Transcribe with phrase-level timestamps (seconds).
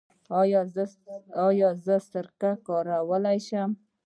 [1.53, 3.71] ایا زه سرکه کارولی شم؟